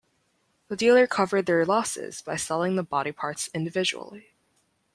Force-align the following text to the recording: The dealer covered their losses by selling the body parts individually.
The 0.67 0.75
dealer 0.75 1.05
covered 1.05 1.45
their 1.45 1.63
losses 1.63 2.23
by 2.23 2.35
selling 2.35 2.75
the 2.75 2.81
body 2.81 3.11
parts 3.11 3.51
individually. 3.53 4.33